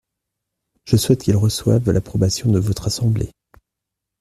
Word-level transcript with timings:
Je 0.87 0.97
souhaite 0.97 1.21
qu’il 1.21 1.35
reçoive 1.35 1.91
l’approbation 1.91 2.51
de 2.51 2.57
votre 2.57 2.87
assemblée. 2.87 3.29